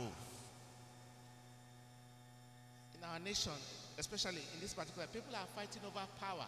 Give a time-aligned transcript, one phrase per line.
[0.00, 0.12] above.
[2.98, 3.52] In our nation,
[3.98, 6.46] especially in this particular, people are fighting over power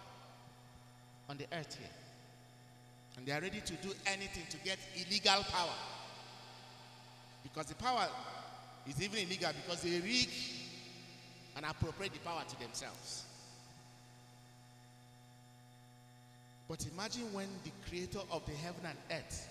[1.29, 1.89] on the earth here.
[3.17, 5.75] And they are ready to do anything to get illegal power.
[7.43, 8.09] Because the power
[8.89, 10.29] is even illegal because they rig
[11.57, 13.25] and appropriate the power to themselves.
[16.69, 19.49] But imagine when the creator of the heaven and earth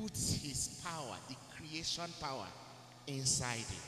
[0.00, 2.46] puts his power, the creation power,
[3.06, 3.82] inside you.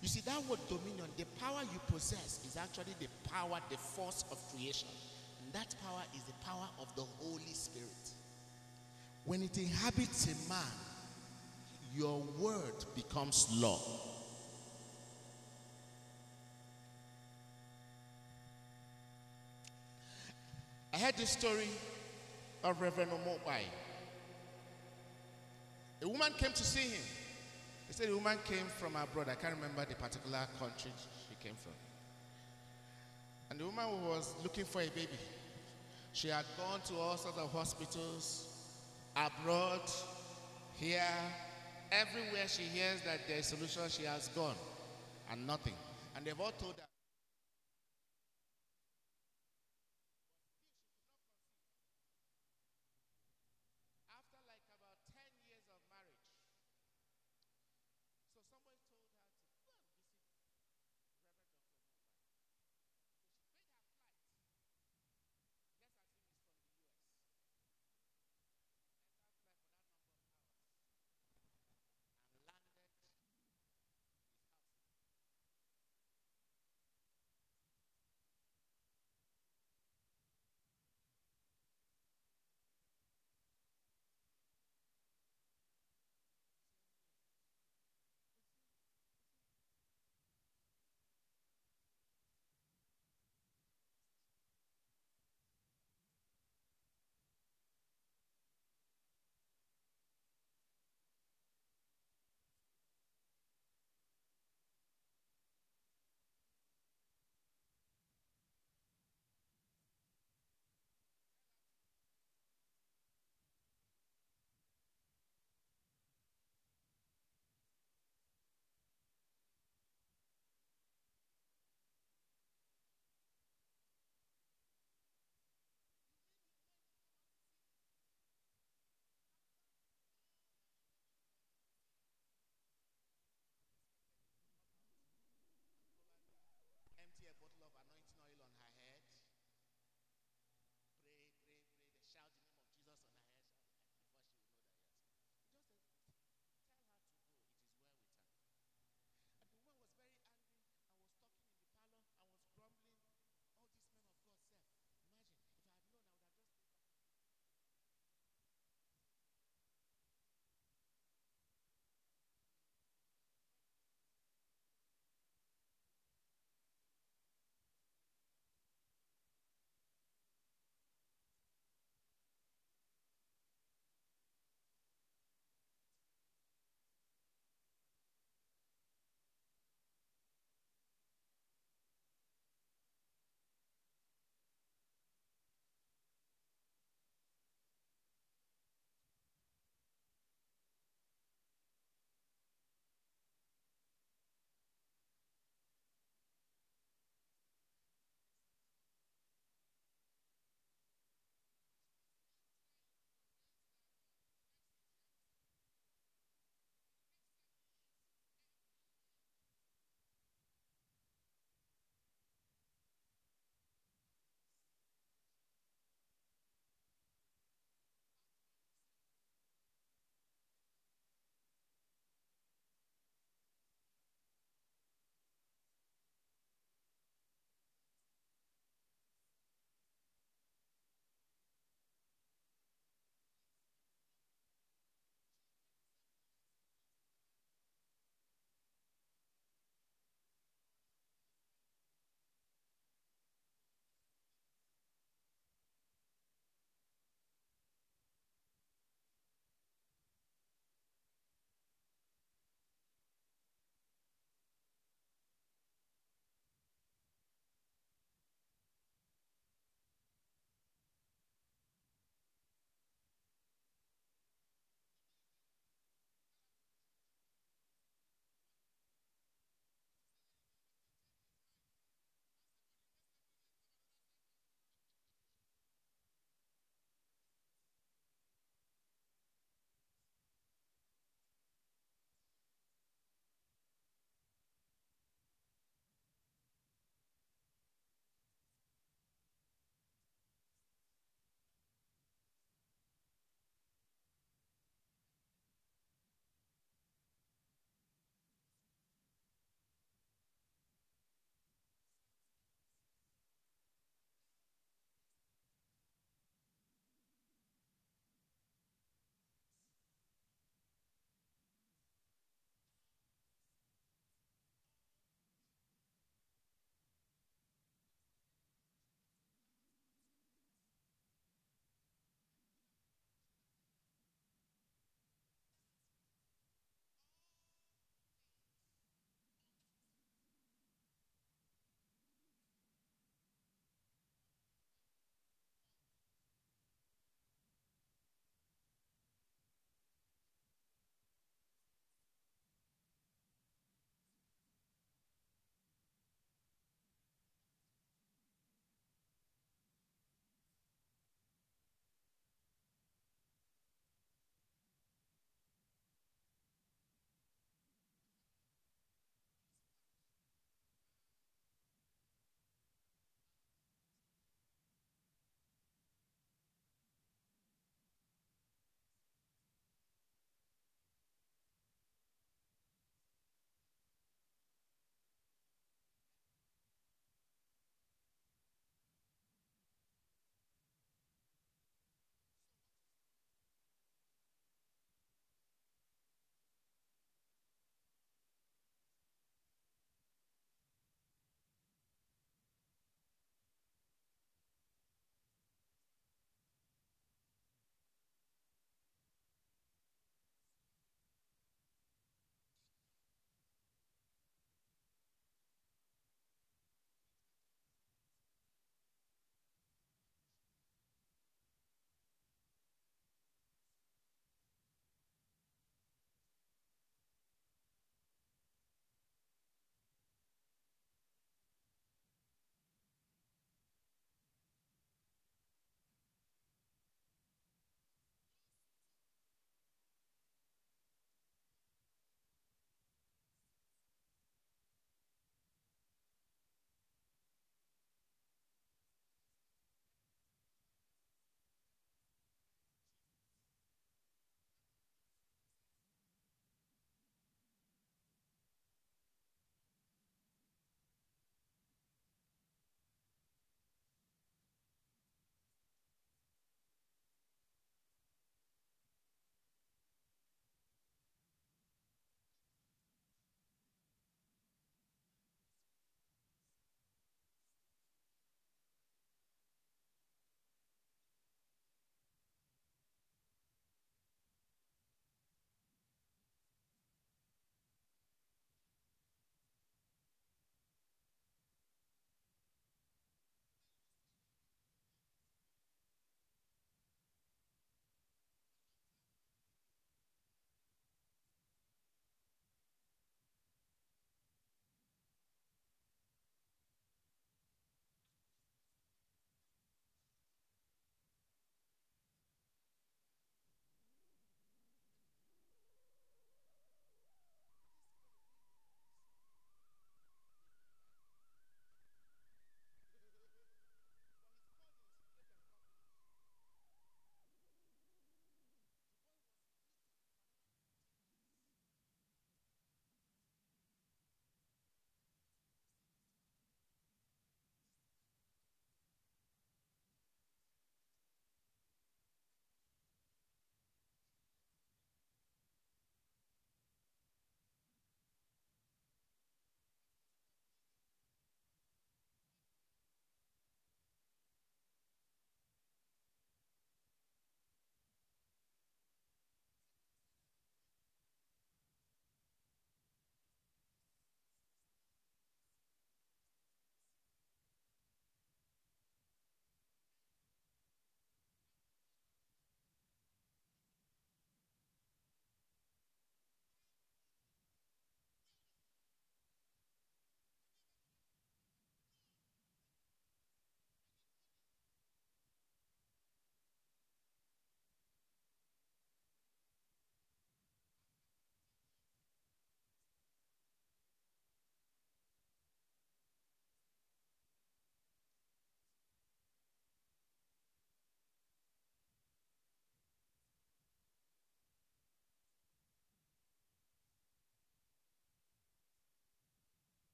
[0.00, 4.24] You see, that word dominion, the power you possess is actually the power, the force
[4.30, 4.88] of creation.
[5.44, 7.88] And that power is the power of the Holy Spirit.
[9.24, 10.62] When it inhabits a man,
[11.96, 13.80] your word becomes law.
[20.94, 21.68] I heard this story
[22.64, 23.62] of Reverend Omobai.
[26.02, 27.02] A woman came to see him.
[27.86, 29.28] He said the woman came from abroad.
[29.28, 31.72] I can't remember the particular country she came from.
[33.50, 35.18] And the woman was looking for a baby.
[36.12, 38.46] She had gone to all sorts of hospitals,
[39.16, 39.80] abroad,
[40.74, 41.02] here,
[41.90, 44.56] everywhere she hears that there's a solution, she has gone.
[45.30, 45.74] And nothing.
[46.16, 46.87] And they've all told her.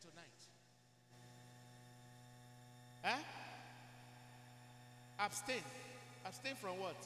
[0.00, 0.40] Tonight?
[3.04, 3.22] Eh?
[5.20, 5.62] Abstain.
[6.26, 6.96] Abstain from what?